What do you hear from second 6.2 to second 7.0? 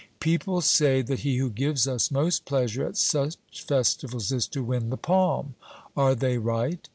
right?